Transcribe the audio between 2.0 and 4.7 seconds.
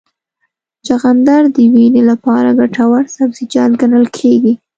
لپاره ګټور سبزیجات ګڼل کېږي.